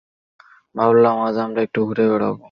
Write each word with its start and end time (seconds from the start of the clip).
ভাবলাম, 0.75 1.15
আজ 1.19 1.35
আমরা 1.37 1.61
একটু 1.63 1.79
ঘুরে 1.87 2.05
বেড়াব? 2.11 2.35